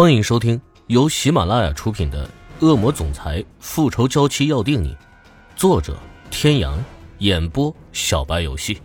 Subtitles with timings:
[0.00, 2.24] 欢迎收听由喜马拉雅出品的
[2.64, 4.94] 《恶魔总裁复仇娇妻要定你》，
[5.56, 5.98] 作者：
[6.30, 6.78] 天阳，
[7.18, 8.80] 演播：小白游戏。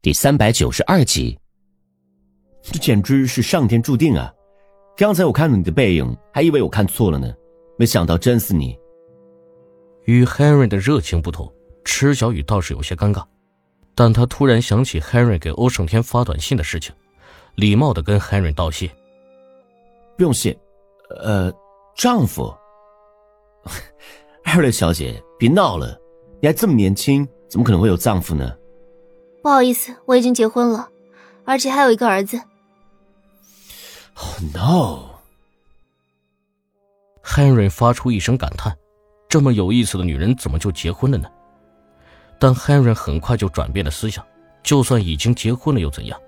[0.00, 1.36] 第三百九十二集，
[2.62, 4.32] 这简直是上天注定啊！
[4.96, 7.26] 刚才我看到你的背影，还以为我看错了呢，
[7.76, 8.78] 没想到真是你。
[10.04, 11.52] 与 Henry 的热情不同，
[11.84, 13.24] 池小雨倒是有些尴尬，
[13.96, 16.94] 但他突然想起 Henry 给欧胜天发短信的事情。
[17.54, 18.90] 礼貌的跟 Henry 道谢，
[20.16, 20.58] 不用谢，
[21.22, 21.52] 呃，
[21.94, 22.54] 丈夫，
[24.44, 25.98] 艾瑞小姐，别闹了，
[26.40, 28.56] 你还这么年轻，怎么可能会有丈夫呢？
[29.42, 30.88] 不好意思，我已经结婚了，
[31.44, 32.40] 而且还有一个儿子。
[34.14, 34.40] Oh
[37.22, 38.76] no！Henry 发出一声感叹，
[39.28, 41.28] 这么有意思的女人怎么就结婚了呢？
[42.38, 44.24] 但 Henry 很快就转变了思想，
[44.62, 46.20] 就算已经结婚了又怎样？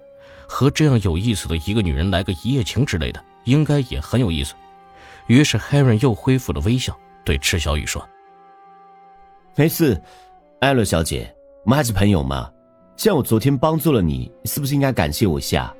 [0.48, 4.55] 和这样有意思的一个女人来个一夜情之类的，应该也很有意思。
[5.27, 8.06] 于是 Harry 又恢复了微笑，对池小雨说
[9.56, 10.01] ：“没事，
[10.61, 12.51] 艾伦小姐，我们还是朋友嘛。
[12.97, 15.75] 像我昨天帮助了你，是不是应该感谢我一下？”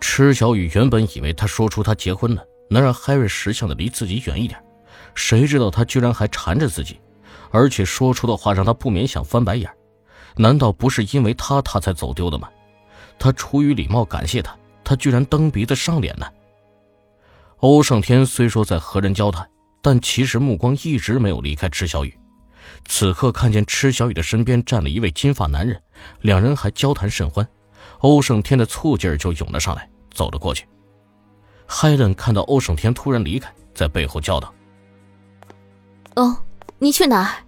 [0.00, 4.58] 池小雨原本以为他说出他结婚了，能让 Harry 识相的离自己远一点，
[5.14, 6.98] 谁知道他居然还缠着自己，
[7.50, 9.70] 而且说出的话让他不免想翻白眼。
[10.36, 12.48] 难道不是因为他他才走丢的吗？
[13.20, 16.26] 他出于礼貌感谢他，他居然蹬鼻子上脸呢。
[17.58, 19.46] 欧胜天虽说在和人交谈，
[19.82, 22.18] 但其实目光一直没有离开池小雨。
[22.86, 25.78] 此刻看见池小雨的身边站了一位金发男人，
[26.22, 27.46] 两人还交谈甚欢，
[27.98, 30.66] 欧胜天的醋劲儿就涌了上来，走了过去。
[31.66, 34.52] 海伦看到欧胜天突然离开，在背后叫道
[36.16, 36.34] ：“哦，
[36.78, 37.44] 你去哪儿？”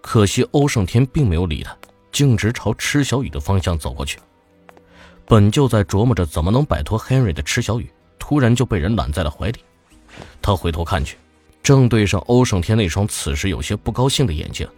[0.00, 1.76] 可惜欧胜天并没有理他。
[2.12, 4.18] 径直朝池小雨的方向走过去。
[5.26, 9.64] 本就在琢磨着怎么能摆脱 Henry 的池小雨，突然就被人揽在了怀里。
[10.42, 11.16] 他回头看去，
[11.62, 14.68] 正对上欧胜天那双此时有些不高兴的眼睛。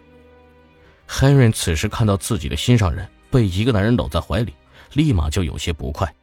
[1.07, 4.53] Henry 此时看到自己的心上人被一个男人搂在怀里，
[4.93, 6.13] 立马就有些不快。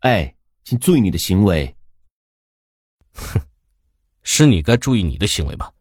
[0.00, 0.34] 哎，
[0.64, 1.74] 请注意你的行为。
[3.14, 3.40] 哼，
[4.22, 5.72] 是你该注意你的行为吧？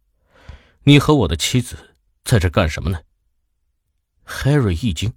[0.84, 1.78] 你和我的妻子
[2.24, 3.00] 在这干什么呢
[4.30, 5.12] ？Harry 一惊，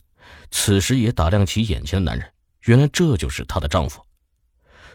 [0.50, 4.02] 此时也打量起眼前的男人，原来这就是她的丈夫。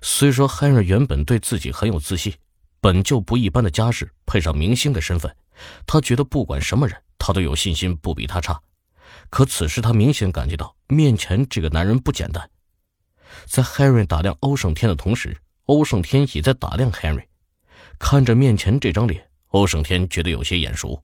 [0.02, 2.34] 虽说 Harry 原本对自己很有自信，
[2.82, 5.34] 本就不一般的家世，配上明星的身份，
[5.86, 8.60] 他觉得不管什么人，他都有信心不比他差。
[9.30, 12.50] 可此时他明显感觉到面前这个男人不简单。
[13.46, 17.26] 在 Harry 打量欧胜天的同时，欧胜天也在打量 Harry。
[18.00, 21.04] 看着面前这张脸，欧胜天觉得有些眼熟。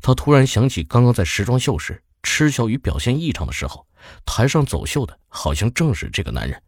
[0.00, 2.02] 他突然想起刚刚在时装秀时。
[2.22, 3.86] 池小雨表现异常的时候，
[4.24, 6.62] 台上走秀的好像正是这个男人。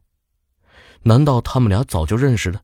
[1.02, 2.62] 难道他们俩早就认识了？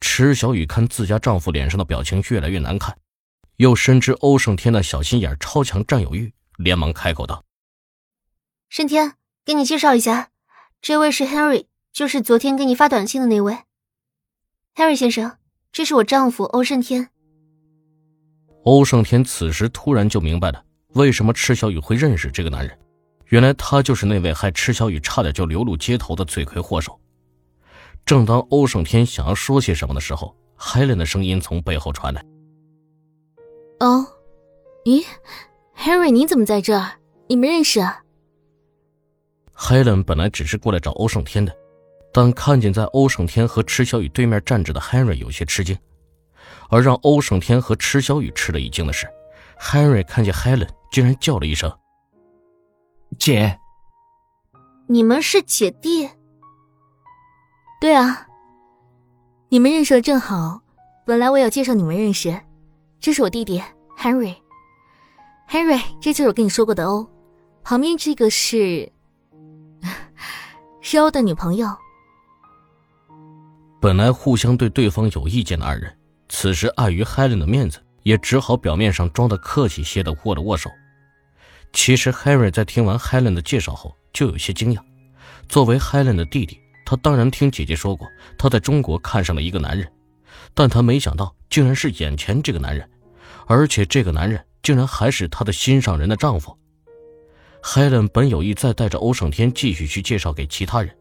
[0.00, 2.96] 池小雨看自家丈夫脸上的表情越来越难看，
[3.56, 7.44] 又深知欧胜天那小心眼、超强占有欲，连忙开口道
[8.68, 9.14] ：“胜天，
[9.44, 10.30] 给你介绍一下，
[10.80, 13.58] 这位是 Henry，就是昨天给你发短信的那位。
[14.74, 15.38] Henry 先生，
[15.72, 17.10] 这是我丈夫欧胜天。”
[18.64, 20.64] 欧胜天此时突然就明白了。
[20.94, 22.78] 为什么池小雨会认识这个男人？
[23.26, 26.98] 原来他就是那位害池小雨差点就流露街头的罪魁祸首。
[28.04, 32.24] 正当欧胜天想要说些什么的时候，海伦的声音从背后传来
[33.80, 34.06] ：“哦，
[34.84, 35.04] 咦
[35.76, 36.92] ，Harry，你怎么在这儿？
[37.28, 38.04] 你们认识啊？”
[39.52, 41.52] 海伦本来只是过来找欧胜天的，
[42.12, 45.76] 但看见在欧胜天和池小雨对面站着的 Harry，有些吃惊。
[46.68, 49.08] 而让欧胜天和池小雨吃了一惊的是
[49.58, 50.68] ，Harry 看见 Helen。
[50.88, 51.70] 竟然叫了一声
[53.18, 53.58] ：“姐。”
[54.88, 56.08] 你们是姐弟？
[57.80, 58.26] 对啊，
[59.48, 60.62] 你们认识的正好。
[61.04, 62.40] 本来我要介绍你们认识，
[62.98, 63.62] 这是我弟弟
[63.98, 64.36] Henry。
[65.50, 67.06] Henry，这就是我跟你说过的欧。
[67.62, 68.90] 旁边这个是，
[70.80, 71.68] 是欧的女朋友。
[73.80, 75.94] 本来互相对对方有意见的二人，
[76.28, 77.84] 此时碍于 Helen 的面子。
[78.06, 80.70] 也只好表面上装的客气些的握了握手。
[81.72, 84.80] 其实 Harry 在听完 Helen 的介绍后就有些惊讶。
[85.48, 88.06] 作为 Helen 的弟弟，他当然听姐姐说过
[88.38, 89.90] 他在中国看上了一个男人，
[90.54, 92.88] 但他没想到竟然是眼前这个男人，
[93.48, 96.56] 而且这个男人竟然还是他的心上人的丈夫。
[97.60, 100.96] Helen 本有意再带着欧胜天继续去介绍给其他人，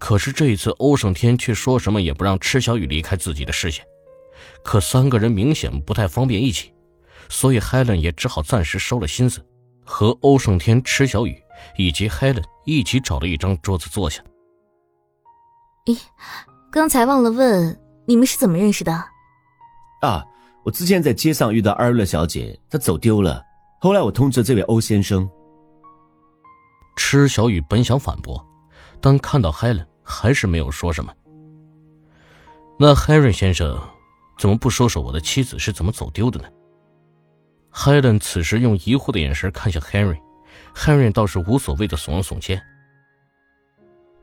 [0.00, 3.86] 可是这一次欧胜天却说什么也不让池小雨离开自己的视线。
[4.64, 6.72] 可三个人明显不太方便一起，
[7.28, 9.44] 所以 Helen 也只好暂时收了心思，
[9.84, 11.42] 和欧胜天、池小雨
[11.76, 14.22] 以及 Helen 一起找了一张桌子坐下，
[15.86, 15.98] 咦，
[16.70, 18.92] 刚才忘了问你们是怎么认识的？
[20.02, 20.24] 啊，
[20.64, 23.42] 我之前在街上遇到艾瑞小姐，她走丢了，
[23.80, 25.28] 后来我通知这位欧先生。
[26.96, 28.44] 池小雨本想反驳，
[29.00, 31.12] 但看到 Helen，还是没有说什么。
[32.78, 33.78] 那 Harry 先生，
[34.40, 36.48] 怎么不说说我的妻子是怎么走丢的呢
[37.74, 42.58] ？Helen 此时用疑惑的眼神看向 Harry，Harry 倒是无所谓的耸了耸肩。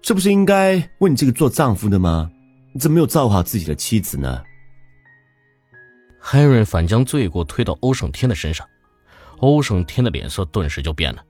[0.01, 2.31] 这不是应该问你这个做丈夫的吗？
[2.73, 4.43] 你怎么没有照顾好自己的妻子呢
[6.19, 8.67] ？Harry 反将罪过推到欧胜天的身上，
[9.37, 11.23] 欧胜天的脸色顿时就变了。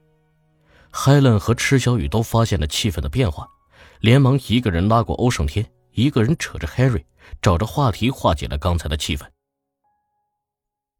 [0.93, 3.49] Helen 和池小雨都发现了气氛的变化，
[3.99, 7.03] 连忙一个人拉过欧胜天，一个人扯着 Harry。
[7.41, 9.27] 找着话题化解了刚才的气氛。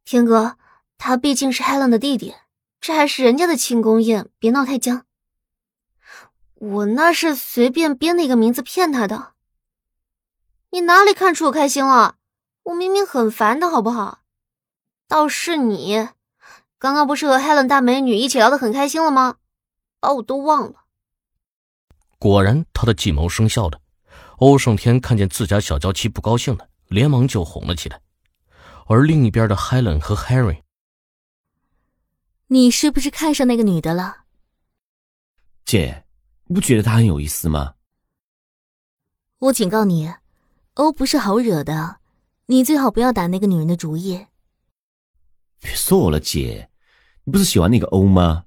[0.06, 0.58] 天哥，
[0.98, 2.36] 他毕竟是 Helen 的弟弟，
[2.80, 5.06] 这还是人家的庆功宴，别闹太僵。
[6.56, 9.34] 我那是随便编的一个名字骗他的。
[10.72, 12.16] 你哪里看出我开心了？
[12.64, 14.20] 我明明很烦的好不好？
[15.08, 16.10] 倒是你，
[16.78, 19.38] 刚刚不是和 Helen 大美女一起聊得很开心了吗？
[20.00, 20.86] 把我都忘了。
[22.20, 23.80] 果然，他的计谋生效了。
[24.38, 28.00] 欧胜天看见自家小娇妻不高兴了，连忙就哄了起来。
[28.86, 30.62] 而另一边的 Helen 和 Harry，
[32.48, 34.26] 你是不是看上那个女的了？
[35.66, 36.06] 姐，
[36.46, 37.74] 你不觉得她很有意思吗？
[39.40, 40.14] 我警告你，
[40.76, 41.98] 欧不是好惹的，
[42.46, 44.28] 你最好不要打那个女人的主意。
[45.60, 46.70] 别说我了，姐，
[47.24, 48.46] 你不是喜欢那个欧吗？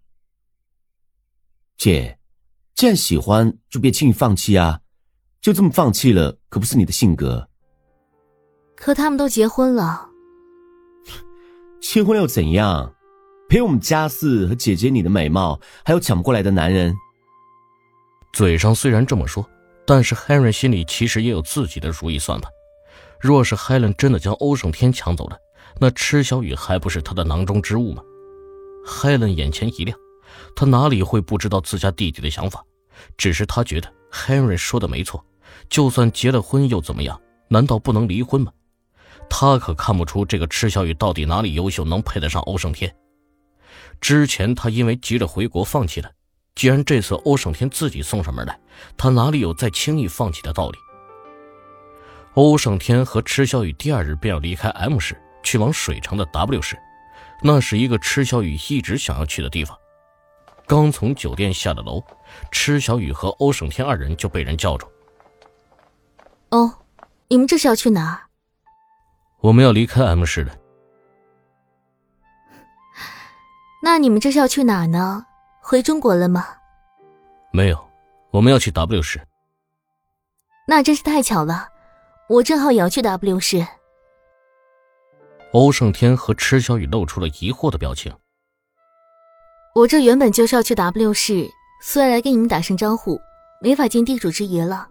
[1.76, 2.19] 姐，
[2.76, 4.81] 既然喜欢，就别轻易放弃啊。
[5.40, 7.48] 就这么放弃了，可不是你的性格。
[8.76, 10.08] 可他们都结婚了，
[11.81, 12.94] 结婚又怎样？
[13.48, 16.94] 陪我们家四和姐姐你的美貌，还有抢不过来的男人。
[18.32, 19.44] 嘴上虽然这么说，
[19.84, 22.48] 但是 Henry 心里其实也有自己的如意算盘。
[23.20, 25.37] 若是 Helen 真的将欧胜天抢走了，
[25.81, 28.02] 那池小雨还不是他的囊中之物吗
[28.87, 29.98] ？Helen 眼前一亮，
[30.54, 32.64] 他哪里会不知道自家弟弟的想法？
[33.19, 35.25] 只是他觉得 Henry 说的没错。
[35.69, 37.20] 就算结了婚又怎么样？
[37.49, 38.52] 难道不能离婚吗？
[39.29, 42.94] 他可看不出这个池小雨到底哪里优秀，能配得上欧胜天。
[44.00, 46.11] 之前他因为急着回国放弃了，
[46.55, 48.58] 既然这次欧胜天自己送上门来，
[48.97, 50.79] 他哪里有再轻易放弃的道理？
[52.35, 56.79] 欧胜天和池小雨第二日便要离开 M 市，去往水城的 W 市，
[57.43, 59.76] 那是一个池小雨一直想要去的地方。
[60.67, 62.02] 刚从酒店下了楼，
[62.52, 64.87] 池小雨和欧胜天二人就被人叫住。
[66.50, 66.73] 哦，
[67.29, 68.23] 你们这是要去哪？
[69.41, 70.55] 我们要离开 M 市了。
[73.82, 75.25] 那你们这是要去哪呢？
[75.61, 76.47] 回中国了吗？
[77.52, 77.91] 没有，
[78.31, 79.20] 我们要去 W 市。
[80.67, 81.69] 那真是太巧了，
[82.29, 83.67] 我正好也要去 W 市。
[85.52, 88.12] 欧胜天和池小雨露出了疑惑的表情。
[89.75, 91.49] 我这原本就是要去 W 市，
[91.82, 93.20] 所以来跟你们打声招呼，
[93.62, 94.88] 没法见地主之谊了。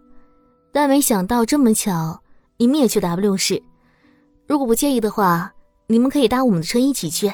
[0.72, 2.22] 但没想到这么巧，
[2.58, 3.62] 你们也去 W 市。
[4.48, 5.52] 如果不介意的话，
[5.88, 7.32] 你们可以搭我们的车一起去。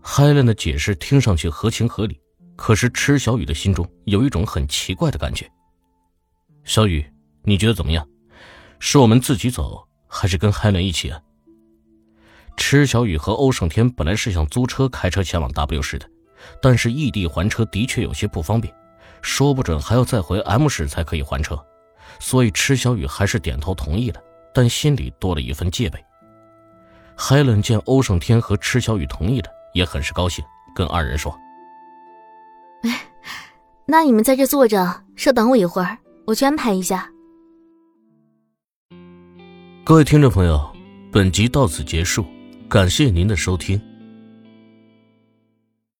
[0.00, 2.18] 海伦的解释听上去合情合理，
[2.56, 5.50] 可是池小雨的心中有一种很奇怪的感觉。
[6.64, 7.04] 小雨，
[7.42, 8.06] 你觉得怎么样？
[8.78, 11.20] 是我们自己走，还是跟海伦一起啊？
[12.56, 16.08] 池小雨和欧胜天本来是想租车开车前往 W 市的，
[16.62, 18.72] 但是异地还车的确有些不方便，
[19.22, 21.58] 说不准还要再回 M 市才可以还车。
[22.20, 24.22] 所以，池小雨还是点头同意了，
[24.54, 25.98] 但心里多了一份戒备。
[27.16, 31.36] 海伦见欧胜天和池小雨同意了，也很是高兴，跟二人说
[32.84, 33.00] ：“哎，
[33.86, 37.10] 那你们在这坐着，稍等我一会儿，我去安排一下。”
[39.82, 40.70] 各位听众朋友，
[41.10, 42.24] 本集到此结束，
[42.68, 43.80] 感谢您的收听。